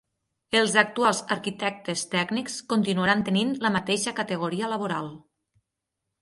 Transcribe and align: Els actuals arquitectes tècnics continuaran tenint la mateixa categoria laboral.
Els 0.59 0.71
actuals 0.81 1.19
arquitectes 1.35 2.03
tècnics 2.13 2.55
continuaran 2.73 3.21
tenint 3.29 3.53
la 3.67 3.73
mateixa 3.77 4.15
categoria 4.23 4.73
laboral. 4.73 5.13